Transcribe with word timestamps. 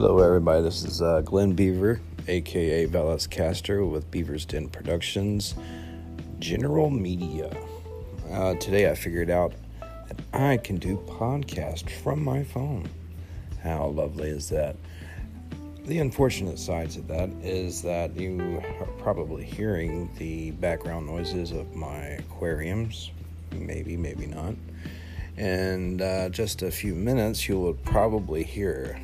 Hello, 0.00 0.18
everybody. 0.20 0.62
This 0.62 0.82
is 0.82 1.02
uh, 1.02 1.20
Glenn 1.20 1.52
Beaver, 1.52 2.00
aka 2.26 2.86
Velas 2.86 3.28
Caster, 3.28 3.84
with 3.84 4.10
Beaver's 4.10 4.46
Den 4.46 4.66
Productions, 4.66 5.54
General 6.38 6.88
Media. 6.88 7.54
Uh, 8.32 8.54
today, 8.54 8.90
I 8.90 8.94
figured 8.94 9.28
out 9.28 9.52
that 9.78 10.18
I 10.32 10.56
can 10.56 10.76
do 10.76 10.96
podcast 11.06 11.90
from 11.90 12.24
my 12.24 12.42
phone. 12.42 12.88
How 13.62 13.88
lovely 13.88 14.30
is 14.30 14.48
that? 14.48 14.74
The 15.84 15.98
unfortunate 15.98 16.58
sides 16.58 16.96
of 16.96 17.06
that 17.08 17.28
is 17.42 17.82
that 17.82 18.16
you 18.16 18.62
are 18.80 18.86
probably 19.00 19.44
hearing 19.44 20.08
the 20.16 20.52
background 20.52 21.08
noises 21.08 21.50
of 21.50 21.76
my 21.76 21.98
aquariums. 21.98 23.10
Maybe, 23.52 23.98
maybe 23.98 24.24
not. 24.24 24.54
And 25.36 26.00
uh, 26.00 26.30
just 26.30 26.62
a 26.62 26.70
few 26.70 26.94
minutes, 26.94 27.46
you 27.50 27.60
will 27.60 27.74
probably 27.74 28.44
hear 28.44 28.98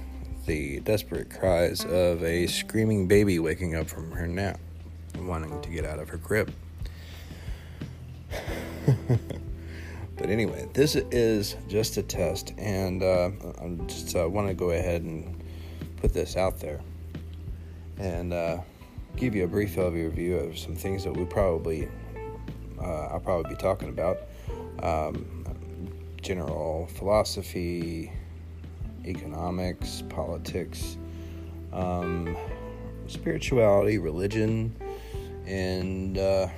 the 0.47 0.81
desperate 0.81 1.31
cries 1.31 1.85
of 1.85 2.23
a 2.23 2.47
screaming 2.47 3.07
baby 3.07 3.39
waking 3.39 3.75
up 3.75 3.89
from 3.89 4.11
her 4.13 4.27
nap, 4.27 4.59
wanting 5.19 5.61
to 5.61 5.69
get 5.69 5.85
out 5.85 5.99
of 5.99 6.09
her 6.09 6.19
crib. 6.19 6.53
but 10.17 10.31
anyway, 10.31 10.69
this 10.73 10.97
is 10.97 11.57
just 11.69 11.97
a 11.97 12.03
test, 12.03 12.55
and 12.59 13.03
uh, 13.03 13.31
I 13.61 13.69
just 13.87 14.17
uh, 14.17 14.29
want 14.29 14.49
to 14.49 14.55
go 14.55 14.71
ahead 14.71 15.03
and 15.03 15.43
put 15.97 16.13
this 16.13 16.37
out 16.37 16.61
there 16.61 16.81
and 17.99 18.33
uh, 18.33 18.59
give 19.17 19.35
you 19.35 19.45
a 19.45 19.49
brief 19.49 19.77
overview 19.77 20.49
of 20.49 20.59
some 20.59 20.77
things 20.77 21.05
that 21.05 21.13
we 21.13 21.25
probably 21.25 21.89
uh, 22.81 23.09
I'll 23.09 23.21
probably 23.21 23.51
be 23.51 23.57
talking 23.57 23.89
about. 23.89 24.19
Um, 24.83 25.45
general 26.23 26.89
philosophy, 26.95 28.13
economics, 29.07 30.03
politics, 30.09 30.99
um, 31.73 32.37
spirituality, 33.07 33.99
religion, 33.99 34.75
and 35.47 36.19
uh, 36.19 36.49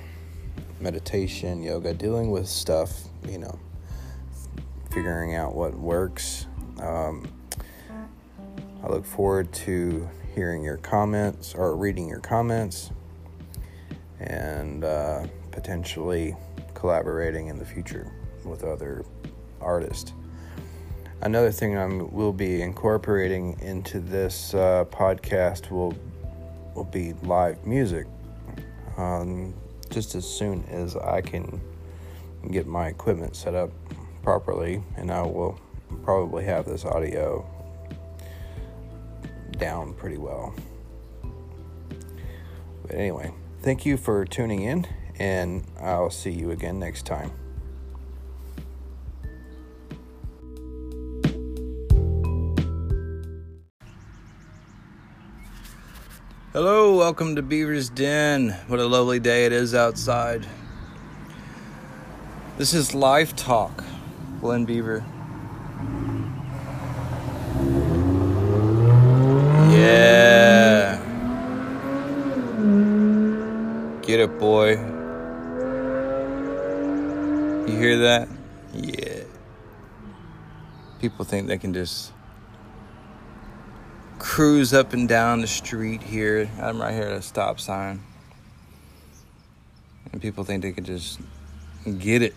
meditation, 0.79 1.61
yoga, 1.61 1.93
dealing 1.93 2.31
with 2.31 2.47
stuff, 2.47 3.03
you 3.27 3.37
know, 3.37 3.59
figuring 4.91 5.35
out 5.35 5.53
what 5.55 5.73
works. 5.75 6.47
Um, 6.81 7.31
I 8.83 8.87
look 8.87 9.05
forward 9.05 9.51
to 9.53 10.09
hearing 10.33 10.63
your 10.63 10.77
comments 10.77 11.53
or 11.53 11.75
reading 11.75 12.07
your 12.07 12.19
comments 12.19 12.91
and 14.19 14.83
uh, 14.83 15.25
potentially 15.51 16.35
collaborating 16.73 17.47
in 17.47 17.59
the 17.59 17.65
future 17.65 18.11
with 18.45 18.63
other 18.63 19.03
artists. 19.59 20.13
Another 21.21 21.51
thing 21.51 21.77
I 21.77 21.85
will 21.85 22.31
be 22.31 22.61
incorporating 22.61 23.59
into 23.59 23.99
this 23.99 24.53
uh, 24.53 24.85
podcast 24.89 25.69
will 25.69 25.93
will 26.75 26.85
be 26.85 27.13
live 27.23 27.65
music. 27.65 28.07
Um, 28.97 29.53
just 29.89 30.15
as 30.15 30.25
soon 30.25 30.63
as 30.65 30.95
I 30.95 31.19
can 31.21 31.59
get 32.51 32.67
my 32.67 32.87
equipment 32.87 33.35
set 33.35 33.53
up 33.53 33.71
properly, 34.23 34.81
and 34.95 35.11
I 35.11 35.21
will 35.23 35.59
probably 36.03 36.45
have 36.45 36.65
this 36.65 36.85
audio 36.85 37.45
down 39.57 39.93
pretty 39.95 40.17
well. 40.17 40.53
But 42.83 42.95
anyway, 42.95 43.33
thank 43.61 43.85
you 43.85 43.97
for 43.97 44.23
tuning 44.25 44.61
in, 44.61 44.87
and 45.17 45.65
I'll 45.81 46.11
see 46.11 46.31
you 46.31 46.51
again 46.51 46.79
next 46.79 47.05
time. 47.05 47.31
Hello, 56.61 56.97
welcome 56.97 57.37
to 57.37 57.41
Beaver's 57.41 57.87
Den. 57.87 58.49
What 58.67 58.81
a 58.81 58.85
lovely 58.85 59.21
day 59.21 59.45
it 59.45 59.53
is 59.53 59.73
outside. 59.73 60.45
This 62.57 62.73
is 62.73 62.93
Life 62.93 63.33
Talk, 63.33 63.85
Glenn 64.41 64.65
Beaver. 64.65 65.05
Yeah. 69.71 70.99
Get 74.01 74.19
it, 74.19 74.37
boy. 74.37 74.71
You 77.71 77.77
hear 77.77 77.99
that? 77.99 78.27
Yeah. 78.73 79.23
People 80.99 81.23
think 81.23 81.47
they 81.47 81.57
can 81.57 81.73
just 81.73 82.11
cruise 84.19 84.73
up 84.73 84.93
and 84.93 85.07
down 85.07 85.41
the 85.41 85.47
street 85.47 86.03
here. 86.03 86.49
I'm 86.61 86.79
right 86.79 86.93
here 86.93 87.07
at 87.07 87.13
a 87.13 87.21
stop 87.21 87.59
sign. 87.59 88.03
And 90.11 90.21
people 90.21 90.43
think 90.43 90.61
they 90.61 90.71
can 90.71 90.83
just 90.83 91.19
get 91.97 92.21
it. 92.21 92.35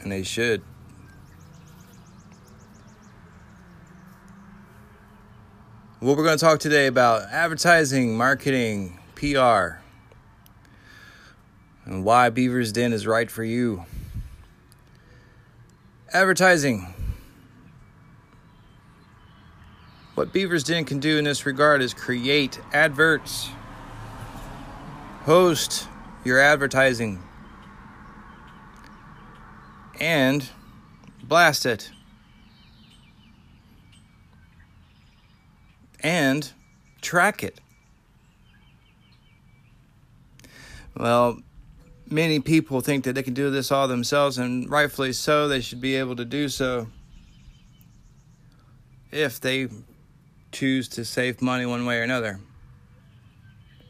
And 0.00 0.12
they 0.12 0.22
should. 0.22 0.62
What 6.00 6.16
we're 6.16 6.24
going 6.24 6.38
to 6.38 6.44
talk 6.44 6.60
today 6.60 6.86
about 6.86 7.24
advertising, 7.30 8.16
marketing, 8.16 8.98
PR, 9.16 9.80
and 11.84 12.04
why 12.04 12.30
Beaver's 12.30 12.72
Den 12.72 12.94
is 12.94 13.06
right 13.06 13.30
for 13.30 13.44
you. 13.44 13.84
Advertising. 16.12 16.94
What 20.14 20.32
Beaver's 20.32 20.64
Den 20.64 20.84
can 20.84 20.98
do 20.98 21.18
in 21.18 21.24
this 21.24 21.46
regard 21.46 21.80
is 21.80 21.94
create 21.94 22.60
adverts, 22.72 23.48
host 25.22 25.88
your 26.24 26.38
advertising, 26.38 27.22
and 29.98 30.48
blast 31.22 31.64
it. 31.64 31.90
And 36.00 36.50
track 37.02 37.44
it. 37.44 37.60
Well, 40.96 41.40
many 42.10 42.40
people 42.40 42.80
think 42.80 43.04
that 43.04 43.14
they 43.14 43.22
can 43.22 43.34
do 43.34 43.50
this 43.50 43.70
all 43.70 43.86
themselves, 43.86 44.38
and 44.38 44.68
rightfully 44.68 45.12
so, 45.12 45.46
they 45.46 45.60
should 45.60 45.80
be 45.80 45.96
able 45.96 46.16
to 46.16 46.24
do 46.24 46.48
so 46.48 46.88
if 49.12 49.40
they 49.40 49.68
choose 50.52 50.88
to 50.88 51.04
save 51.04 51.40
money 51.40 51.66
one 51.66 51.86
way 51.86 51.98
or 51.98 52.02
another. 52.02 52.40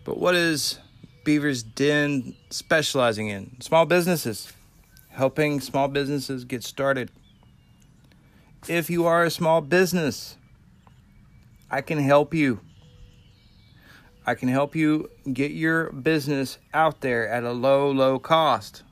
But 0.05 0.19
what 0.19 0.35
is 0.35 0.79
Beaver's 1.25 1.63
Den 1.63 2.35
specializing 2.51 3.29
in? 3.29 3.61
Small 3.61 3.87
businesses, 3.87 4.53
helping 5.11 5.61
small 5.61 5.89
businesses 5.89 6.45
get 6.45 6.65
started. 6.65 7.11
If 8.69 8.91
you 8.91 9.07
are 9.07 9.25
a 9.25 9.31
small 9.31 9.61
business, 9.61 10.37
I 11.71 11.81
can 11.81 11.99
help 11.99 12.35
you. 12.35 12.61
I 14.27 14.35
can 14.35 14.49
help 14.49 14.77
you 14.77 15.11
get 15.33 15.51
your 15.53 15.91
business 15.91 16.59
out 16.75 17.01
there 17.01 17.29
at 17.29 17.45
a 17.45 17.53
low, 17.53 17.91
low 17.91 18.19
cost. 18.19 18.83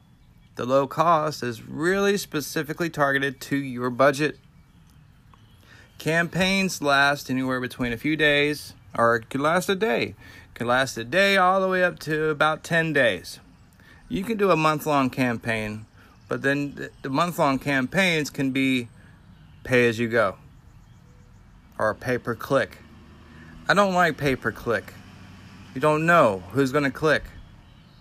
The 0.57 0.65
low 0.65 0.87
cost 0.87 1.43
is 1.43 1.63
really 1.63 2.17
specifically 2.17 2.91
targeted 2.91 3.41
to 3.43 3.57
your 3.57 3.91
budget. 3.91 4.39
Campaigns 5.99 6.81
last 6.81 7.29
anywhere 7.29 7.61
between 7.61 7.93
a 7.93 7.99
few 7.99 8.17
days, 8.17 8.75
or 8.97 9.17
it 9.17 9.29
could 9.29 9.41
last 9.41 9.69
a 9.69 9.75
day. 9.75 10.15
It 10.47 10.55
could 10.55 10.69
last 10.69 10.97
a 10.97 11.05
day 11.05 11.37
all 11.37 11.61
the 11.61 11.69
way 11.69 11.83
up 11.83 11.99
to 12.01 12.29
about 12.31 12.63
10 12.63 12.93
days. 12.93 13.41
You 14.09 14.23
can 14.23 14.39
do 14.39 14.51
a 14.51 14.57
month 14.57 14.87
long 14.87 15.11
campaign, 15.11 15.87
but 16.29 16.43
then 16.43 16.89
the 17.03 17.11
month 17.11 17.39
long 17.39 17.59
campaigns 17.59 18.31
can 18.31 18.53
be 18.53 18.89
pay 19.65 19.89
as 19.89 19.99
you 19.99 20.09
go 20.09 20.37
or 21.79 21.95
pay 21.95 22.17
per 22.17 22.35
click. 22.35 22.79
I 23.69 23.75
don't 23.75 23.93
like 23.93 24.17
pay 24.17 24.37
per 24.37 24.53
click. 24.53 24.95
You 25.75 25.81
don't 25.81 26.07
know 26.07 26.43
who's 26.53 26.73
going 26.73 26.85
to 26.85 26.91
click. 26.91 27.25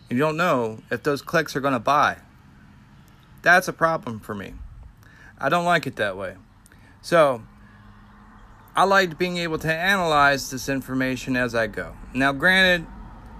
You 0.10 0.18
don't 0.18 0.38
know 0.38 0.80
if 0.90 1.04
those 1.04 1.22
clicks 1.22 1.56
are 1.56 1.60
going 1.62 1.74
to 1.74 1.80
buy. 1.80 2.18
That's 3.42 3.68
a 3.68 3.74
problem 3.74 4.20
for 4.20 4.34
me. 4.34 4.54
I 5.38 5.50
don't 5.50 5.66
like 5.66 5.86
it 5.86 5.98
that 5.98 6.16
way. 6.16 6.36
So, 7.02 7.44
I 8.78 8.84
liked 8.84 9.18
being 9.18 9.38
able 9.38 9.58
to 9.58 9.74
analyze 9.74 10.52
this 10.52 10.70
information 10.70 11.36
as 11.36 11.56
I 11.56 11.66
go. 11.66 11.96
Now, 12.14 12.32
granted, 12.32 12.86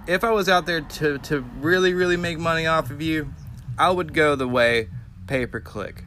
if 0.08 0.24
I 0.24 0.32
was 0.32 0.48
out 0.48 0.66
there 0.66 0.80
to, 0.80 1.18
to 1.18 1.40
really, 1.60 1.94
really 1.94 2.16
make 2.16 2.40
money 2.40 2.66
off 2.66 2.90
of 2.90 3.00
you, 3.00 3.32
I 3.78 3.92
would 3.92 4.12
go 4.12 4.34
the 4.34 4.48
way 4.48 4.88
pay 5.28 5.46
per 5.46 5.60
click. 5.60 6.02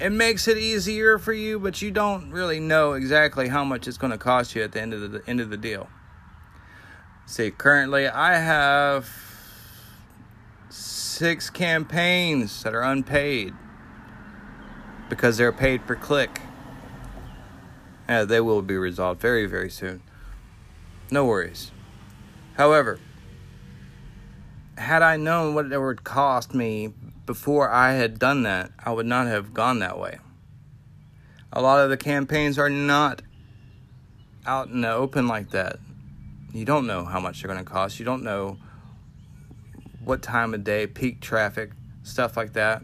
It 0.00 0.12
makes 0.12 0.48
it 0.48 0.56
easier 0.56 1.18
for 1.18 1.34
you, 1.34 1.60
but 1.60 1.82
you 1.82 1.90
don't 1.90 2.30
really 2.30 2.58
know 2.58 2.94
exactly 2.94 3.48
how 3.48 3.64
much 3.64 3.86
it's 3.86 3.98
going 3.98 4.12
to 4.12 4.18
cost 4.18 4.54
you 4.54 4.62
at 4.62 4.72
the 4.72 4.80
end 4.80 4.94
of 4.94 5.12
the 5.12 5.22
end 5.26 5.40
of 5.42 5.50
the 5.50 5.58
deal. 5.58 5.90
See, 7.26 7.50
currently 7.50 8.08
I 8.08 8.38
have 8.38 9.10
six 10.70 11.50
campaigns 11.50 12.62
that 12.62 12.74
are 12.74 12.80
unpaid 12.80 13.52
because 15.10 15.36
they're 15.36 15.52
paid 15.52 15.86
per 15.86 15.96
click. 15.96 16.40
Uh, 18.08 18.24
they 18.24 18.40
will 18.40 18.62
be 18.62 18.76
resolved 18.76 19.20
very, 19.20 19.46
very 19.46 19.70
soon. 19.70 20.02
No 21.10 21.24
worries. 21.24 21.70
However, 22.54 22.98
had 24.76 25.02
I 25.02 25.16
known 25.16 25.54
what 25.54 25.70
it 25.70 25.78
would 25.78 26.04
cost 26.04 26.54
me 26.54 26.92
before 27.26 27.70
I 27.70 27.92
had 27.92 28.18
done 28.18 28.42
that, 28.42 28.72
I 28.84 28.92
would 28.92 29.06
not 29.06 29.26
have 29.26 29.54
gone 29.54 29.78
that 29.78 29.98
way. 29.98 30.18
A 31.52 31.60
lot 31.60 31.80
of 31.80 31.90
the 31.90 31.96
campaigns 31.96 32.58
are 32.58 32.70
not 32.70 33.22
out 34.46 34.68
in 34.68 34.80
the 34.80 34.90
open 34.90 35.28
like 35.28 35.50
that. 35.50 35.78
You 36.52 36.64
don't 36.64 36.86
know 36.86 37.04
how 37.04 37.20
much 37.20 37.42
they're 37.42 37.52
going 37.52 37.64
to 37.64 37.70
cost. 37.70 37.98
You 37.98 38.04
don't 38.04 38.22
know 38.22 38.58
what 40.04 40.22
time 40.22 40.52
of 40.54 40.64
day, 40.64 40.86
peak 40.86 41.20
traffic, 41.20 41.70
stuff 42.02 42.36
like 42.36 42.54
that. 42.54 42.82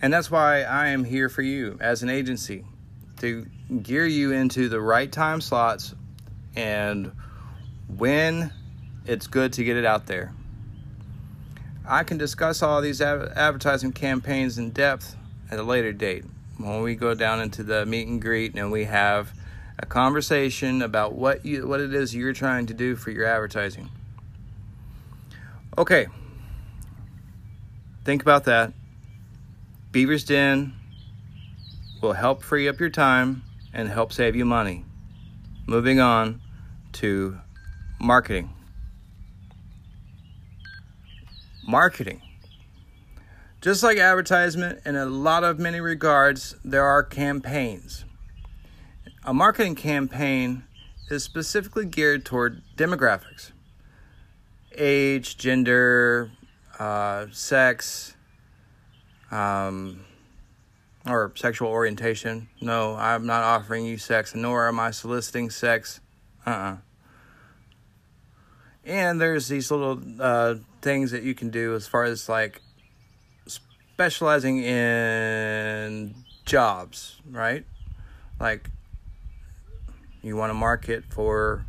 And 0.00 0.12
that's 0.12 0.30
why 0.30 0.62
I 0.62 0.88
am 0.88 1.04
here 1.04 1.28
for 1.28 1.42
you 1.42 1.76
as 1.80 2.02
an 2.02 2.10
agency 2.10 2.64
to 3.24 3.46
gear 3.82 4.04
you 4.04 4.32
into 4.32 4.68
the 4.68 4.78
right 4.78 5.10
time 5.10 5.40
slots 5.40 5.94
and 6.54 7.10
when 7.88 8.52
it's 9.06 9.26
good 9.26 9.54
to 9.54 9.64
get 9.64 9.78
it 9.78 9.86
out 9.86 10.04
there. 10.04 10.34
I 11.88 12.04
can 12.04 12.18
discuss 12.18 12.62
all 12.62 12.82
these 12.82 13.00
advertising 13.00 13.92
campaigns 13.92 14.58
in 14.58 14.72
depth 14.72 15.16
at 15.50 15.58
a 15.58 15.62
later 15.62 15.92
date 15.92 16.24
when 16.58 16.82
we 16.82 16.96
go 16.96 17.14
down 17.14 17.40
into 17.40 17.62
the 17.62 17.86
meet 17.86 18.08
and 18.08 18.20
greet 18.20 18.56
and 18.56 18.70
we 18.70 18.84
have 18.84 19.32
a 19.78 19.86
conversation 19.86 20.82
about 20.82 21.14
what 21.14 21.46
you 21.46 21.66
what 21.66 21.80
it 21.80 21.94
is 21.94 22.14
you're 22.14 22.34
trying 22.34 22.66
to 22.66 22.74
do 22.74 22.94
for 22.94 23.10
your 23.10 23.24
advertising. 23.24 23.88
Okay. 25.78 26.08
Think 28.04 28.20
about 28.20 28.44
that. 28.44 28.74
Beaver's 29.92 30.24
Den 30.24 30.74
will 32.04 32.12
help 32.12 32.42
free 32.42 32.68
up 32.68 32.78
your 32.78 32.90
time 32.90 33.42
and 33.72 33.88
help 33.88 34.12
save 34.12 34.36
you 34.36 34.44
money. 34.44 34.84
Moving 35.66 36.00
on 36.00 36.42
to 36.92 37.38
marketing. 37.98 38.50
Marketing. 41.66 42.20
Just 43.62 43.82
like 43.82 43.96
advertisement, 43.96 44.80
in 44.84 44.96
a 44.96 45.06
lot 45.06 45.44
of 45.44 45.58
many 45.58 45.80
regards, 45.80 46.56
there 46.62 46.84
are 46.84 47.02
campaigns. 47.02 48.04
A 49.24 49.32
marketing 49.32 49.74
campaign 49.74 50.64
is 51.08 51.24
specifically 51.24 51.86
geared 51.86 52.26
toward 52.26 52.60
demographics 52.76 53.52
age, 54.76 55.38
gender, 55.38 56.30
uh, 56.78 57.26
sex, 57.30 58.14
um, 59.30 60.04
or 61.06 61.32
sexual 61.34 61.68
orientation. 61.68 62.48
No, 62.60 62.96
I'm 62.96 63.26
not 63.26 63.42
offering 63.42 63.84
you 63.84 63.98
sex, 63.98 64.34
nor 64.34 64.68
am 64.68 64.80
I 64.80 64.90
soliciting 64.90 65.50
sex. 65.50 66.00
Uh 66.46 66.50
uh-uh. 66.50 66.56
uh 66.56 66.76
And 68.84 69.20
there's 69.20 69.48
these 69.48 69.70
little 69.70 70.00
uh, 70.18 70.56
things 70.82 71.10
that 71.10 71.22
you 71.22 71.34
can 71.34 71.50
do 71.50 71.74
as 71.74 71.86
far 71.86 72.04
as 72.04 72.28
like 72.28 72.62
specializing 73.46 74.62
in 74.62 76.14
jobs, 76.44 77.20
right? 77.30 77.64
Like 78.40 78.70
you 80.22 80.36
want 80.36 80.50
to 80.50 80.54
market 80.54 81.04
for 81.10 81.66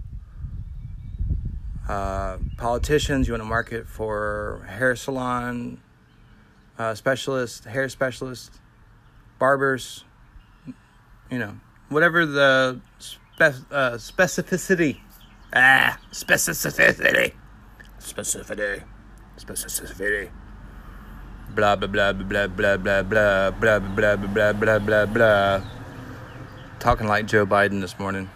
uh, 1.88 2.38
politicians, 2.58 3.28
you 3.28 3.34
want 3.34 3.44
to 3.44 3.50
market 3.50 3.88
for 3.88 4.66
hair 4.68 4.96
salon 4.96 5.80
uh, 6.78 6.96
specialists, 6.96 7.66
hair 7.66 7.88
specialists, 7.90 8.60
barbers, 9.40 10.04
you 11.30 11.40
know, 11.40 11.56
whatever 11.90 12.26
the 12.26 12.80
spe- 13.00 13.66
uh, 13.72 13.98
specificity. 13.98 15.00
Ah, 15.54 16.00
specificity. 16.12 17.34
Specificity. 18.00 18.84
Specificity 19.38 20.30
blah 21.56 21.76
blah 21.76 21.88
blah 21.88 22.12
blah 22.12 22.48
blah 22.48 22.76
blah 22.76 23.02
blah 23.02 23.50
blah 23.52 23.80
blah 23.80 23.80
blah 23.80 24.16
blah 24.18 24.54
blah 24.54 24.80
blah 24.80 25.06
blah 25.06 25.62
talking 26.80 27.08
like 27.08 27.26
Joe 27.26 27.46
Biden 27.46 27.80
this 27.80 27.98
morning. 27.98 28.30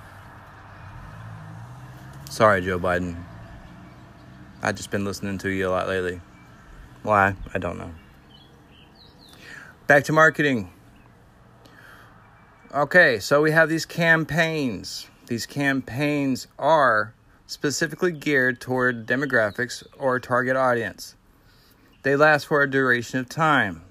Sorry, 2.30 2.62
Joe 2.62 2.80
Biden. 2.80 3.16
I've 4.64 4.76
just 4.76 4.90
been 4.90 5.04
listening 5.04 5.38
to 5.40 5.50
you 5.50 5.68
a 5.68 5.72
lot 5.72 5.88
lately. 5.88 6.22
Why? 7.04 7.36
I 7.54 7.58
don't 7.60 7.78
know. 7.78 7.92
Back 9.88 10.06
to 10.06 10.14
marketing. 10.14 10.72
Okay, 12.72 13.18
so 13.18 13.42
we 13.42 13.50
have 13.50 13.68
these 13.68 13.88
campaigns. 13.88 15.08
These 15.26 15.48
campaigns 15.48 16.46
are 16.60 17.16
specifically 17.48 18.12
geared 18.12 18.62
toward 18.62 19.08
demographics 19.08 19.84
or 19.98 20.20
target 20.20 20.56
audience. 20.56 21.16
They 22.04 22.16
last 22.16 22.46
for 22.46 22.62
a 22.62 22.70
duration 22.70 23.20
of 23.20 23.28
time. 23.28 23.82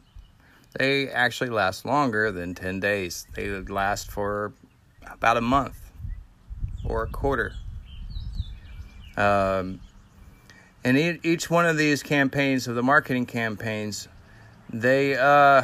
They 0.79 1.11
actually 1.11 1.51
last 1.51 1.85
longer 1.85 2.31
than 2.31 2.55
10 2.55 2.79
days. 2.79 3.27
They 3.35 3.49
last 3.49 4.13
for 4.13 4.53
about 5.05 5.37
a 5.37 5.41
month 5.41 5.91
or 6.85 7.03
a 7.03 7.09
quarter. 7.09 7.55
Um, 9.17 9.81
and 10.85 10.97
each 11.25 11.51
one 11.51 11.67
of 11.67 11.77
these 11.77 12.05
campaigns, 12.05 12.69
of 12.69 12.77
the 12.77 12.85
marketing 12.85 13.27
campaigns, 13.27 14.07
they 14.73 15.17
uh, 15.17 15.63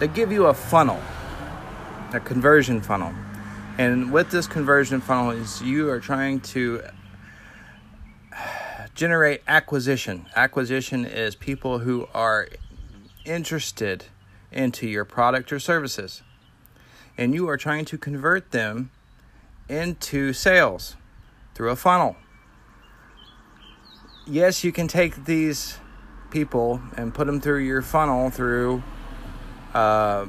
they 0.00 0.08
give 0.08 0.32
you 0.32 0.46
a 0.46 0.54
funnel, 0.54 1.00
a 2.12 2.18
conversion 2.18 2.80
funnel, 2.80 3.14
and 3.78 4.12
with 4.12 4.30
this 4.30 4.46
conversion 4.46 5.00
funnel 5.00 5.30
is 5.30 5.62
you 5.62 5.88
are 5.88 6.00
trying 6.00 6.40
to 6.40 6.82
generate 8.94 9.42
acquisition. 9.46 10.26
Acquisition 10.36 11.04
is 11.06 11.34
people 11.34 11.78
who 11.78 12.08
are 12.12 12.48
interested 13.24 14.04
into 14.52 14.86
your 14.86 15.04
product 15.04 15.52
or 15.52 15.58
services. 15.58 16.22
And 17.16 17.34
you 17.34 17.48
are 17.48 17.56
trying 17.56 17.84
to 17.86 17.98
convert 17.98 18.50
them 18.50 18.90
into 19.68 20.32
sales 20.32 20.96
through 21.54 21.70
a 21.70 21.76
funnel. 21.76 22.16
Yes, 24.26 24.64
you 24.64 24.72
can 24.72 24.88
take 24.88 25.24
these 25.24 25.78
people 26.30 26.80
and 26.96 27.14
put 27.14 27.26
them 27.26 27.40
through 27.40 27.60
your 27.60 27.82
funnel 27.82 28.30
through 28.30 28.82
uh, 29.74 30.26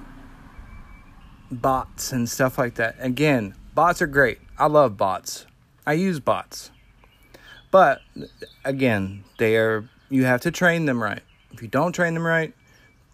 bots 1.52 2.12
and 2.12 2.30
stuff 2.30 2.58
like 2.58 2.76
that. 2.76 2.96
Again, 3.00 3.56
bots 3.74 4.02
are 4.02 4.08
great. 4.08 4.40
I 4.58 4.68
love 4.68 4.98
bots. 4.98 5.46
I 5.86 5.94
use 5.94 6.20
bots. 6.20 6.72
But 7.72 8.02
again, 8.66 9.24
they 9.38 9.56
are 9.58 9.90
you 10.10 10.26
have 10.26 10.42
to 10.42 10.52
train 10.52 10.86
them 10.86 11.02
right. 11.02 11.22
If 11.52 11.62
you 11.62 11.68
don't 11.68 11.94
train 11.94 12.14
them 12.14 12.26
right, 12.26 12.54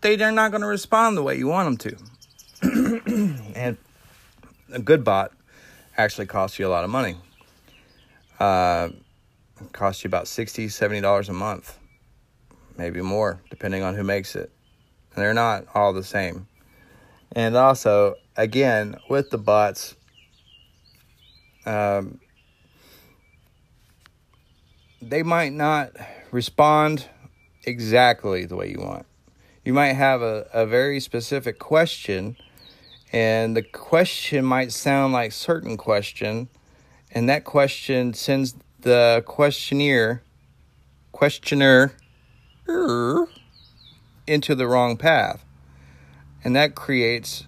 they 0.02 0.22
are 0.22 0.32
not 0.32 0.52
going 0.52 0.62
to 0.62 0.68
respond 0.68 1.16
the 1.16 1.24
way 1.24 1.38
you 1.38 1.48
want 1.48 1.80
them 1.80 1.98
to. 2.62 3.34
and 3.56 3.78
a 4.72 4.80
good 4.80 5.04
bot 5.04 5.32
actually 5.96 6.26
costs 6.26 6.58
you 6.58 6.68
a 6.68 6.70
lot 6.70 6.84
of 6.84 6.90
money. 6.90 7.18
Uh, 8.40 8.90
costs 9.72 10.04
you 10.04 10.08
about 10.08 10.28
60 10.28 10.68
$70 10.68 11.30
a 11.30 11.34
month, 11.34 11.78
maybe 12.78 13.02
more, 13.02 13.42
depending 13.50 13.84
on 13.84 13.96
who 13.96 14.04
makes 14.04 14.36
it. 14.36 14.52
They're 15.18 15.34
not 15.34 15.66
all 15.74 15.94
the 15.94 16.04
same. 16.04 16.46
And 17.32 17.58
also, 17.58 18.16
again, 18.36 18.98
with 19.10 19.32
the 19.32 19.40
bots, 19.40 19.96
um, 21.66 22.20
they 25.02 25.24
might 25.24 25.54
not 25.54 25.90
respond 26.32 27.10
exactly 27.66 28.46
the 28.46 28.56
way 28.56 28.70
you 28.70 28.80
want. 28.80 29.08
You 29.66 29.74
might 29.74 29.94
have 29.94 30.22
a, 30.22 30.48
a 30.54 30.68
very 30.68 31.00
specific 31.00 31.58
question, 31.58 32.38
and 33.12 33.58
the 33.58 33.64
question 33.64 34.46
might 34.46 34.72
sound 34.72 35.14
like 35.14 35.32
certain 35.32 35.78
question, 35.78 36.48
and 37.12 37.28
that 37.28 37.44
question 37.44 38.14
sends 38.14 38.54
the 38.82 39.24
questionnaire 39.26 40.22
questioner 41.12 41.94
into 44.28 44.56
the 44.56 44.68
wrong 44.68 44.98
path. 44.98 45.44
And 46.44 46.56
that 46.56 46.76
creates 46.76 47.46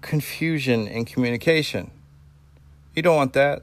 confusion 0.00 0.86
in 0.86 1.04
communication. 1.04 1.90
You 2.94 3.02
don't 3.02 3.16
want 3.16 3.32
that. 3.32 3.62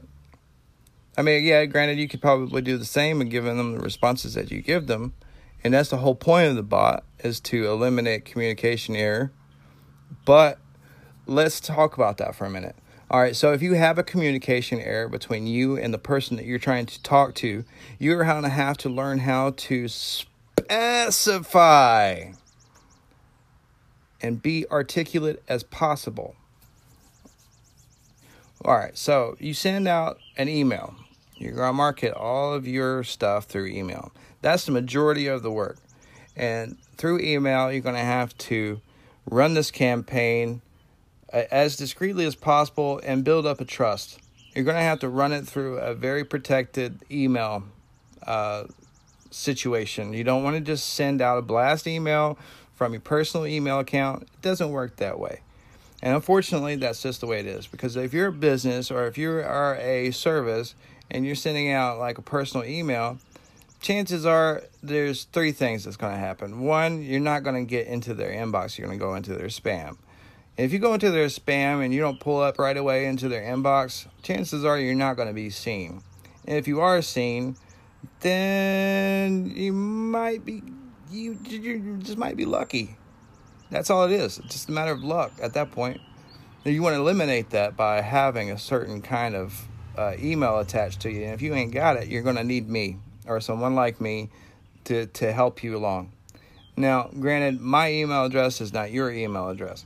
I 1.16 1.22
mean, 1.22 1.44
yeah, 1.44 1.64
granted, 1.66 1.98
you 1.98 2.08
could 2.08 2.20
probably 2.20 2.62
do 2.62 2.76
the 2.76 2.84
same 2.84 3.20
and 3.20 3.30
giving 3.30 3.56
them 3.56 3.72
the 3.72 3.80
responses 3.80 4.34
that 4.34 4.50
you 4.50 4.60
give 4.60 4.86
them. 4.86 5.14
And 5.64 5.72
that's 5.72 5.90
the 5.90 5.98
whole 5.98 6.14
point 6.14 6.48
of 6.48 6.56
the 6.56 6.62
bot 6.62 7.04
is 7.20 7.38
to 7.40 7.68
eliminate 7.68 8.24
communication 8.24 8.96
error. 8.96 9.32
But 10.24 10.58
let's 11.26 11.60
talk 11.60 11.96
about 11.96 12.18
that 12.18 12.34
for 12.34 12.44
a 12.44 12.50
minute. 12.50 12.76
All 13.10 13.20
right, 13.20 13.36
so 13.36 13.52
if 13.52 13.60
you 13.60 13.74
have 13.74 13.98
a 13.98 14.02
communication 14.02 14.80
error 14.80 15.06
between 15.06 15.46
you 15.46 15.76
and 15.76 15.92
the 15.92 15.98
person 15.98 16.36
that 16.38 16.46
you're 16.46 16.58
trying 16.58 16.86
to 16.86 17.02
talk 17.02 17.34
to, 17.36 17.64
you're 17.98 18.24
going 18.24 18.42
to 18.42 18.48
have 18.48 18.78
to 18.78 18.88
learn 18.88 19.18
how 19.18 19.50
to 19.50 19.86
specify 20.72 22.32
and 24.22 24.40
be 24.40 24.66
articulate 24.70 25.42
as 25.46 25.62
possible. 25.62 26.34
All 28.64 28.74
right, 28.74 28.96
so 28.96 29.36
you 29.38 29.52
send 29.52 29.86
out 29.86 30.18
an 30.38 30.48
email. 30.48 30.94
You're 31.36 31.52
going 31.52 31.68
to 31.68 31.74
market 31.74 32.14
all 32.14 32.54
of 32.54 32.66
your 32.66 33.04
stuff 33.04 33.46
through 33.46 33.66
email. 33.66 34.12
That's 34.40 34.64
the 34.64 34.72
majority 34.72 35.26
of 35.26 35.42
the 35.42 35.50
work. 35.50 35.76
And 36.36 36.78
through 36.96 37.18
email, 37.20 37.70
you're 37.70 37.82
going 37.82 37.96
to 37.96 38.00
have 38.00 38.36
to 38.38 38.80
run 39.28 39.52
this 39.52 39.70
campaign 39.70 40.62
uh, 41.32 41.42
as 41.50 41.76
discreetly 41.76 42.24
as 42.24 42.34
possible 42.34 43.00
and 43.04 43.24
build 43.24 43.44
up 43.44 43.60
a 43.60 43.64
trust. 43.66 44.20
You're 44.54 44.64
going 44.64 44.76
to 44.76 44.82
have 44.82 45.00
to 45.00 45.08
run 45.08 45.32
it 45.32 45.46
through 45.46 45.78
a 45.78 45.94
very 45.94 46.24
protected 46.24 47.02
email 47.10 47.64
uh, 48.26 48.64
situation. 49.34 50.12
You 50.12 50.24
don't 50.24 50.42
want 50.42 50.56
to 50.56 50.60
just 50.60 50.94
send 50.94 51.20
out 51.20 51.38
a 51.38 51.42
blast 51.42 51.86
email 51.86 52.38
from 52.74 52.92
your 52.92 53.00
personal 53.00 53.46
email 53.46 53.78
account. 53.78 54.22
It 54.22 54.42
doesn't 54.42 54.70
work 54.70 54.96
that 54.96 55.18
way. 55.18 55.40
And 56.02 56.14
unfortunately, 56.14 56.76
that's 56.76 57.00
just 57.00 57.20
the 57.20 57.26
way 57.26 57.38
it 57.40 57.46
is. 57.46 57.66
Because 57.66 57.96
if 57.96 58.12
you're 58.12 58.28
a 58.28 58.32
business 58.32 58.90
or 58.90 59.06
if 59.06 59.16
you 59.16 59.30
are 59.30 59.76
a 59.76 60.10
service 60.10 60.74
and 61.10 61.24
you're 61.24 61.36
sending 61.36 61.70
out 61.70 61.98
like 61.98 62.18
a 62.18 62.22
personal 62.22 62.66
email, 62.66 63.18
chances 63.80 64.26
are 64.26 64.64
there's 64.82 65.24
three 65.24 65.52
things 65.52 65.84
that's 65.84 65.96
going 65.96 66.12
to 66.12 66.18
happen. 66.18 66.60
One, 66.60 67.02
you're 67.02 67.20
not 67.20 67.44
going 67.44 67.54
to 67.54 67.68
get 67.68 67.86
into 67.86 68.14
their 68.14 68.30
inbox, 68.30 68.78
you're 68.78 68.86
going 68.86 68.98
to 68.98 69.04
go 69.04 69.14
into 69.14 69.34
their 69.34 69.46
spam. 69.48 69.96
If 70.56 70.72
you 70.72 70.78
go 70.78 70.92
into 70.92 71.10
their 71.10 71.26
spam 71.26 71.84
and 71.84 71.94
you 71.94 72.00
don't 72.00 72.20
pull 72.20 72.40
up 72.40 72.58
right 72.58 72.76
away 72.76 73.06
into 73.06 73.28
their 73.28 73.42
inbox, 73.42 74.06
chances 74.22 74.64
are 74.64 74.78
you're 74.78 74.94
not 74.94 75.16
going 75.16 75.28
to 75.28 75.34
be 75.34 75.50
seen. 75.50 76.02
And 76.46 76.58
if 76.58 76.68
you 76.68 76.80
are 76.80 77.00
seen, 77.00 77.56
then 78.20 79.11
you 79.56 79.72
might 79.72 80.44
be 80.44 80.62
you, 81.10 81.38
you 81.44 81.98
just 81.98 82.18
might 82.18 82.36
be 82.36 82.44
lucky. 82.44 82.96
That's 83.70 83.90
all 83.90 84.04
it 84.04 84.12
is. 84.12 84.38
It's 84.38 84.54
just 84.54 84.68
a 84.68 84.72
matter 84.72 84.92
of 84.92 85.02
luck 85.02 85.32
at 85.42 85.54
that 85.54 85.72
point. 85.72 86.00
You 86.64 86.82
want 86.82 86.94
to 86.94 87.00
eliminate 87.00 87.50
that 87.50 87.76
by 87.76 88.00
having 88.00 88.50
a 88.50 88.58
certain 88.58 89.02
kind 89.02 89.34
of 89.34 89.66
uh, 89.96 90.14
email 90.18 90.58
attached 90.58 91.00
to 91.00 91.10
you. 91.10 91.24
And 91.24 91.34
if 91.34 91.42
you 91.42 91.54
ain't 91.54 91.72
got 91.72 91.96
it, 91.96 92.08
you're 92.08 92.22
going 92.22 92.36
to 92.36 92.44
need 92.44 92.68
me 92.68 92.98
or 93.26 93.40
someone 93.40 93.74
like 93.74 94.00
me 94.00 94.30
to, 94.84 95.06
to 95.06 95.32
help 95.32 95.62
you 95.62 95.76
along. 95.76 96.12
Now, 96.76 97.10
granted, 97.18 97.60
my 97.60 97.90
email 97.90 98.24
address 98.24 98.60
is 98.60 98.72
not 98.72 98.90
your 98.90 99.10
email 99.10 99.48
address. 99.48 99.84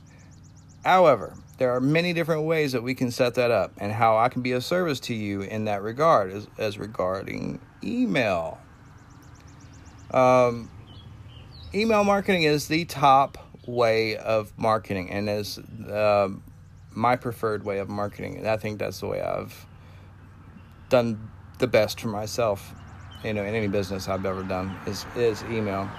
However, 0.85 1.33
there 1.57 1.71
are 1.71 1.81
many 1.81 2.13
different 2.13 2.43
ways 2.43 2.71
that 2.71 2.83
we 2.83 2.93
can 2.93 3.11
set 3.11 3.35
that 3.35 3.51
up 3.51 3.73
and 3.77 3.91
how 3.91 4.17
I 4.17 4.29
can 4.29 4.41
be 4.41 4.51
of 4.51 4.63
service 4.63 4.99
to 5.01 5.13
you 5.13 5.41
in 5.41 5.65
that 5.65 5.81
regard 5.81 6.31
as, 6.31 6.47
as 6.57 6.77
regarding 6.77 7.59
email. 7.83 8.59
Um, 10.11 10.69
email 11.73 12.03
marketing 12.03 12.43
is 12.43 12.67
the 12.67 12.85
top 12.85 13.37
way 13.65 14.15
of 14.17 14.57
marketing 14.57 15.11
and 15.11 15.29
is 15.29 15.59
uh, 15.59 16.29
my 16.91 17.15
preferred 17.15 17.63
way 17.63 17.79
of 17.79 17.89
marketing. 17.89 18.37
And 18.37 18.47
I 18.47 18.57
think 18.57 18.79
that's 18.79 18.99
the 18.99 19.07
way 19.07 19.21
I've 19.21 19.65
done 20.89 21.29
the 21.59 21.67
best 21.67 21.99
for 21.99 22.07
myself. 22.07 22.73
You 23.23 23.33
know, 23.33 23.43
in 23.43 23.55
any 23.55 23.67
business 23.67 24.07
I've 24.07 24.25
ever 24.25 24.43
done 24.43 24.75
is 24.85 25.05
is 25.15 25.43
email. 25.45 25.89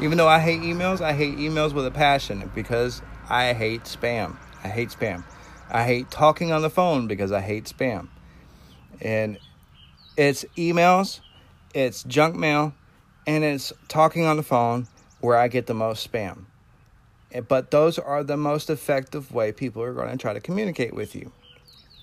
Even 0.00 0.16
though 0.16 0.28
I 0.28 0.38
hate 0.38 0.60
emails, 0.60 1.00
I 1.00 1.12
hate 1.12 1.36
emails 1.36 1.72
with 1.72 1.84
a 1.86 1.90
passion 1.90 2.50
because 2.54 3.02
I 3.28 3.52
hate 3.52 3.82
spam. 3.82 4.36
I 4.62 4.68
hate 4.68 4.90
spam. 4.90 5.24
I 5.70 5.84
hate 5.84 6.10
talking 6.10 6.52
on 6.52 6.62
the 6.62 6.70
phone 6.70 7.08
because 7.08 7.32
I 7.32 7.40
hate 7.40 7.64
spam. 7.64 8.08
And 9.00 9.38
it's 10.16 10.44
emails, 10.56 11.20
it's 11.74 12.04
junk 12.04 12.36
mail, 12.36 12.74
and 13.28 13.44
it's 13.44 13.74
talking 13.88 14.24
on 14.24 14.38
the 14.38 14.42
phone 14.42 14.88
where 15.20 15.36
I 15.36 15.48
get 15.48 15.66
the 15.66 15.74
most 15.74 16.10
spam. 16.10 16.46
But 17.46 17.70
those 17.70 17.98
are 17.98 18.24
the 18.24 18.38
most 18.38 18.70
effective 18.70 19.32
way 19.32 19.52
people 19.52 19.82
are 19.82 19.92
going 19.92 20.08
to 20.08 20.16
try 20.16 20.32
to 20.32 20.40
communicate 20.40 20.94
with 20.94 21.14
you. 21.14 21.30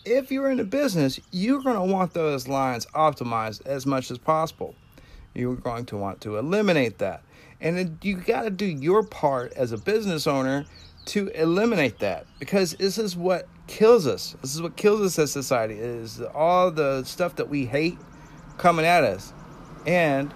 If 0.05 0.31
you're 0.31 0.51
in 0.51 0.59
a 0.59 0.63
business, 0.63 1.19
you're 1.31 1.63
going 1.63 1.77
to 1.77 1.93
want 1.93 2.13
those 2.13 2.47
lines 2.47 2.85
optimized 2.93 3.65
as 3.65 3.87
much 3.87 4.11
as 4.11 4.19
possible. 4.19 4.75
You're 5.33 5.55
going 5.55 5.87
to 5.87 5.97
want 5.97 6.21
to 6.21 6.37
eliminate 6.37 6.99
that. 6.99 7.23
And 7.59 7.97
you 8.03 8.17
got 8.17 8.43
to 8.43 8.51
do 8.51 8.67
your 8.67 9.01
part 9.01 9.51
as 9.53 9.71
a 9.71 9.79
business 9.79 10.27
owner 10.27 10.65
to 11.05 11.29
eliminate 11.29 11.97
that 11.99 12.27
because 12.37 12.73
this 12.73 12.99
is 12.99 13.15
what 13.15 13.47
kills 13.65 14.05
us. 14.05 14.35
This 14.43 14.53
is 14.53 14.61
what 14.61 14.75
kills 14.75 15.01
us 15.01 15.17
as 15.17 15.31
society 15.31 15.73
is 15.73 16.21
all 16.21 16.69
the 16.69 17.03
stuff 17.03 17.37
that 17.37 17.49
we 17.49 17.65
hate 17.65 17.97
coming 18.59 18.85
at 18.85 19.03
us. 19.03 19.33
And 19.87 20.31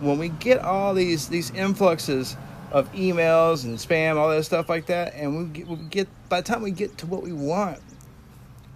when 0.00 0.18
we 0.18 0.28
get 0.28 0.60
all 0.60 0.94
these 0.94 1.28
these 1.28 1.50
influxes 1.50 2.36
of 2.70 2.92
emails 2.92 3.64
and 3.64 3.78
spam, 3.78 4.16
all 4.16 4.28
that 4.28 4.44
stuff 4.44 4.68
like 4.68 4.86
that, 4.86 5.14
and 5.14 5.36
we 5.36 5.44
get, 5.46 5.66
we 5.66 5.76
get 5.76 6.08
by 6.28 6.40
the 6.40 6.46
time 6.46 6.62
we 6.62 6.70
get 6.70 6.98
to 6.98 7.06
what 7.06 7.22
we 7.22 7.32
want, 7.32 7.80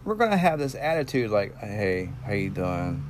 we're 0.05 0.14
gonna 0.14 0.37
have 0.37 0.59
this 0.59 0.75
attitude 0.75 1.31
like, 1.31 1.57
"Hey, 1.59 2.11
how 2.25 2.33
you 2.33 2.50
doing? 2.50 3.05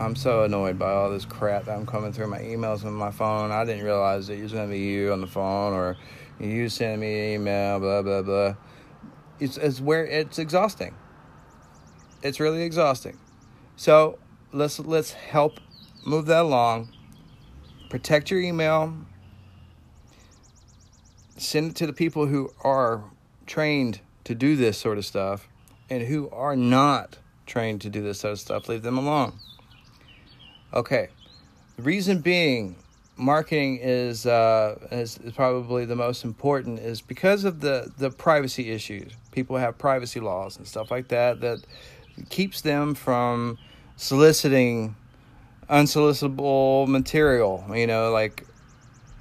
I'm 0.00 0.16
so 0.16 0.42
annoyed 0.42 0.78
by 0.78 0.90
all 0.90 1.10
this 1.10 1.24
crap 1.24 1.66
that 1.66 1.76
I'm 1.76 1.86
coming 1.86 2.12
through 2.12 2.26
my 2.28 2.40
emails 2.40 2.82
and 2.82 2.94
my 2.94 3.10
phone. 3.10 3.52
I 3.52 3.64
didn't 3.64 3.84
realize 3.84 4.28
it 4.28 4.42
was 4.42 4.52
gonna 4.52 4.68
be 4.68 4.80
you 4.80 5.12
on 5.12 5.20
the 5.20 5.26
phone 5.26 5.72
or 5.72 5.96
you 6.40 6.68
sending 6.68 7.00
me 7.00 7.34
an 7.34 7.40
email, 7.40 7.80
blah 7.80 8.02
blah 8.02 8.22
blah." 8.22 8.54
It's, 9.40 9.56
it's 9.56 9.80
where 9.80 10.06
it's 10.06 10.38
exhausting. 10.38 10.94
It's 12.22 12.40
really 12.40 12.62
exhausting. 12.62 13.18
So 13.76 14.18
let's 14.52 14.78
let's 14.78 15.12
help 15.12 15.58
move 16.06 16.26
that 16.26 16.42
along 16.42 16.92
protect 17.94 18.28
your 18.28 18.40
email, 18.40 18.92
send 21.36 21.70
it 21.70 21.76
to 21.76 21.86
the 21.86 21.92
people 21.92 22.26
who 22.26 22.50
are 22.64 23.04
trained 23.46 24.00
to 24.24 24.34
do 24.34 24.56
this 24.56 24.76
sort 24.76 24.98
of 24.98 25.06
stuff 25.06 25.46
and 25.88 26.02
who 26.02 26.28
are 26.30 26.56
not 26.56 27.18
trained 27.46 27.80
to 27.80 27.88
do 27.88 28.02
this 28.02 28.18
sort 28.18 28.32
of 28.32 28.40
stuff, 28.40 28.68
leave 28.68 28.82
them 28.82 28.98
alone. 28.98 29.32
Okay. 30.72 31.06
The 31.76 31.82
reason 31.84 32.18
being 32.18 32.74
marketing 33.16 33.78
is, 33.80 34.26
uh, 34.26 34.76
is, 34.90 35.16
is 35.18 35.32
probably 35.32 35.84
the 35.84 35.94
most 35.94 36.24
important 36.24 36.80
is 36.80 37.00
because 37.00 37.44
of 37.44 37.60
the, 37.60 37.92
the 37.96 38.10
privacy 38.10 38.72
issues. 38.72 39.12
People 39.30 39.56
have 39.56 39.78
privacy 39.78 40.18
laws 40.18 40.56
and 40.56 40.66
stuff 40.66 40.90
like 40.90 41.06
that 41.08 41.40
that 41.42 41.64
keeps 42.28 42.60
them 42.60 42.96
from 42.96 43.56
soliciting 43.94 44.96
unsolicitable 45.68 46.86
material, 46.88 47.64
you 47.74 47.86
know, 47.86 48.10
like 48.10 48.46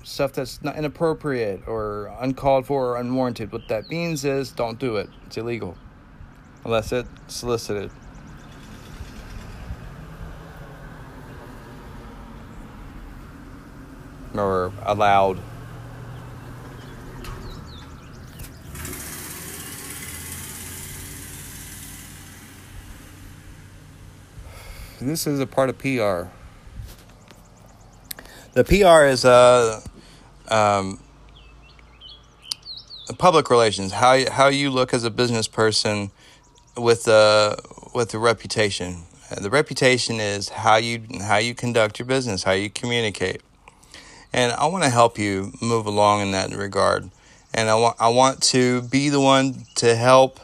stuff 0.03 0.33
that's 0.33 0.61
not 0.61 0.75
inappropriate 0.75 1.67
or 1.67 2.13
uncalled 2.19 2.65
for 2.65 2.91
or 2.91 2.97
unwarranted. 2.97 3.51
What 3.51 3.67
that 3.69 3.89
means 3.89 4.25
is 4.25 4.51
don't 4.51 4.79
do 4.79 4.97
it. 4.97 5.09
It's 5.25 5.37
illegal 5.37 5.77
unless 6.65 6.91
it's 6.91 7.09
solicited. 7.27 7.91
Or 14.35 14.73
allowed. 14.83 15.39
This 25.07 25.27
is 25.27 25.39
a 25.39 25.47
part 25.47 25.69
of 25.69 25.77
PR. 25.77 26.29
The 28.53 28.63
PR 28.63 29.05
is 29.05 29.25
uh, 29.25 29.81
um, 30.47 30.99
public 33.17 33.49
relations. 33.49 33.93
How 33.93 34.29
how 34.29 34.47
you 34.47 34.69
look 34.69 34.93
as 34.93 35.03
a 35.03 35.09
business 35.09 35.47
person 35.47 36.11
with 36.77 37.07
uh, 37.07 37.55
with 37.93 38.09
the 38.09 38.19
reputation. 38.19 39.03
The 39.35 39.49
reputation 39.49 40.19
is 40.19 40.49
how 40.49 40.75
you 40.75 41.03
how 41.21 41.37
you 41.37 41.55
conduct 41.55 41.99
your 41.99 42.05
business, 42.05 42.43
how 42.43 42.51
you 42.51 42.69
communicate. 42.69 43.41
And 44.31 44.51
I 44.51 44.65
want 44.67 44.83
to 44.83 44.89
help 44.89 45.17
you 45.17 45.53
move 45.61 45.85
along 45.85 46.21
in 46.21 46.31
that 46.31 46.51
regard. 46.51 47.09
And 47.53 47.69
I 47.69 47.75
want 47.75 47.97
I 47.99 48.09
want 48.09 48.41
to 48.43 48.81
be 48.83 49.09
the 49.09 49.19
one 49.19 49.65
to 49.75 49.95
help 49.95 50.39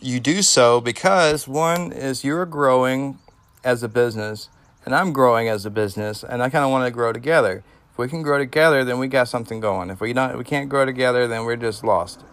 you 0.00 0.20
do 0.20 0.42
so 0.42 0.80
because 0.80 1.48
one 1.48 1.92
is 1.92 2.22
you're 2.22 2.46
growing 2.46 3.18
as 3.64 3.82
a 3.82 3.88
business 3.88 4.48
and 4.84 4.94
I'm 4.94 5.12
growing 5.12 5.48
as 5.48 5.66
a 5.66 5.70
business 5.70 6.22
and 6.22 6.42
I 6.42 6.48
kind 6.48 6.64
of 6.64 6.70
want 6.70 6.86
to 6.86 6.90
grow 6.90 7.12
together. 7.12 7.62
If 7.92 7.98
we 7.98 8.08
can 8.08 8.22
grow 8.22 8.38
together, 8.38 8.84
then 8.84 8.98
we 8.98 9.08
got 9.08 9.28
something 9.28 9.60
going. 9.60 9.90
If 9.90 10.00
we 10.00 10.12
don't 10.12 10.38
we 10.38 10.44
can't 10.44 10.68
grow 10.68 10.84
together, 10.84 11.26
then 11.26 11.44
we're 11.44 11.56
just 11.56 11.84
lost. 11.84 12.24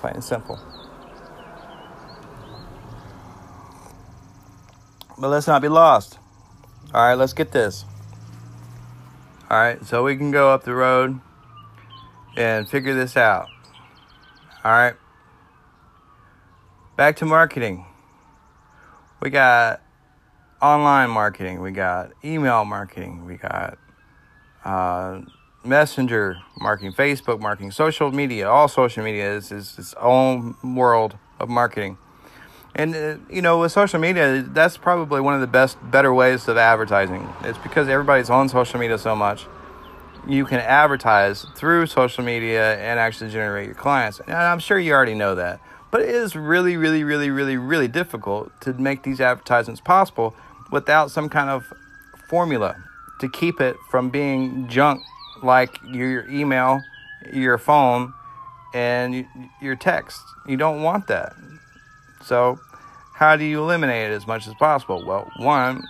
Plain 0.00 0.14
and 0.14 0.24
simple. 0.24 0.58
But 5.18 5.28
let's 5.28 5.46
not 5.46 5.62
be 5.62 5.68
lost. 5.68 6.18
All 6.94 7.06
right, 7.06 7.14
let's 7.14 7.32
get 7.32 7.52
this. 7.52 7.84
All 9.50 9.58
right, 9.58 9.84
so 9.84 10.04
we 10.04 10.16
can 10.16 10.30
go 10.30 10.50
up 10.50 10.64
the 10.64 10.74
road 10.74 11.20
and 12.36 12.68
figure 12.68 12.94
this 12.94 13.16
out. 13.16 13.48
All 14.64 14.72
right. 14.72 14.94
Back 16.96 17.16
to 17.16 17.24
marketing 17.24 17.84
we 19.20 19.30
got 19.30 19.80
online 20.60 21.10
marketing, 21.10 21.60
we 21.60 21.70
got 21.70 22.12
email 22.24 22.64
marketing, 22.64 23.24
we 23.24 23.36
got 23.36 23.78
uh, 24.64 25.20
messenger 25.64 26.36
marketing, 26.60 26.92
Facebook 26.92 27.40
marketing, 27.40 27.70
social 27.70 28.10
media. 28.10 28.48
All 28.48 28.68
social 28.68 29.04
media 29.04 29.34
is, 29.34 29.52
is 29.52 29.78
its 29.78 29.94
own 30.00 30.56
world 30.62 31.16
of 31.38 31.48
marketing. 31.48 31.98
And 32.74 32.94
uh, 32.94 33.16
you 33.30 33.42
know, 33.42 33.58
with 33.58 33.72
social 33.72 33.98
media, 33.98 34.42
that's 34.42 34.76
probably 34.76 35.20
one 35.20 35.34
of 35.34 35.40
the 35.40 35.46
best, 35.46 35.78
better 35.90 36.12
ways 36.14 36.46
of 36.48 36.56
advertising. 36.56 37.28
It's 37.42 37.58
because 37.58 37.88
everybody's 37.88 38.30
on 38.30 38.48
social 38.48 38.78
media 38.78 38.98
so 38.98 39.16
much. 39.16 39.46
You 40.26 40.44
can 40.44 40.60
advertise 40.60 41.46
through 41.56 41.86
social 41.86 42.22
media 42.22 42.76
and 42.78 43.00
actually 43.00 43.30
generate 43.30 43.66
your 43.66 43.74
clients. 43.74 44.20
And 44.20 44.36
I'm 44.36 44.58
sure 44.58 44.78
you 44.78 44.92
already 44.92 45.14
know 45.14 45.34
that. 45.36 45.60
But 45.90 46.02
it 46.02 46.10
is 46.10 46.36
really, 46.36 46.76
really, 46.76 47.04
really, 47.04 47.30
really, 47.30 47.56
really 47.56 47.88
difficult 47.88 48.52
to 48.62 48.74
make 48.74 49.02
these 49.02 49.20
advertisements 49.20 49.80
possible 49.80 50.34
without 50.70 51.10
some 51.10 51.28
kind 51.28 51.48
of 51.48 51.72
formula 52.28 52.76
to 53.20 53.28
keep 53.28 53.60
it 53.60 53.76
from 53.90 54.10
being 54.10 54.68
junk 54.68 55.00
like 55.42 55.78
your 55.84 56.28
email, 56.28 56.82
your 57.32 57.58
phone, 57.58 58.12
and 58.74 59.26
your 59.62 59.76
text. 59.76 60.20
You 60.46 60.56
don't 60.56 60.82
want 60.82 61.06
that. 61.08 61.34
So, 62.22 62.60
how 63.14 63.36
do 63.36 63.44
you 63.44 63.60
eliminate 63.60 64.10
it 64.10 64.14
as 64.14 64.26
much 64.26 64.46
as 64.46 64.54
possible? 64.54 65.04
Well, 65.04 65.30
one, 65.38 65.82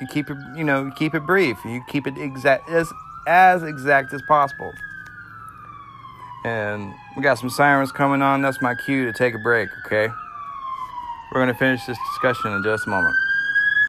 you 0.00 0.06
keep 0.06 0.30
it, 0.30 0.36
you 0.56 0.64
know, 0.64 0.84
you 0.84 0.92
keep 0.92 1.14
it 1.14 1.26
brief. 1.26 1.58
You 1.64 1.82
keep 1.88 2.06
it 2.06 2.16
exact 2.16 2.68
as 2.70 2.92
as 3.26 3.62
exact 3.62 4.12
as 4.12 4.22
possible. 4.22 4.72
And 6.44 6.94
we 7.18 7.24
got 7.24 7.36
some 7.36 7.50
sirens 7.50 7.90
coming 7.90 8.22
on. 8.22 8.42
That's 8.42 8.62
my 8.62 8.76
cue 8.76 9.04
to 9.04 9.12
take 9.12 9.34
a 9.34 9.38
break, 9.38 9.68
okay? 9.84 10.08
We're 11.32 11.42
going 11.42 11.52
to 11.52 11.58
finish 11.58 11.84
this 11.84 11.98
discussion 12.12 12.52
in 12.52 12.62
just 12.62 12.86
a 12.86 12.90
moment. 12.90 13.16